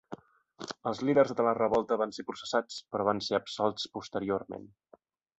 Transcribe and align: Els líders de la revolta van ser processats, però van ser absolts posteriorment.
Els 0.91 1.01
líders 1.09 1.33
de 1.41 1.43
la 1.47 1.51
revolta 1.57 1.97
van 2.01 2.15
ser 2.17 2.25
processats, 2.29 2.77
però 2.95 3.05
van 3.09 3.21
ser 3.27 3.37
absolts 3.39 3.85
posteriorment. 3.99 4.65